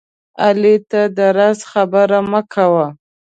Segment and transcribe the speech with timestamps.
[0.43, 2.87] علي ته د راز خبره مه کوه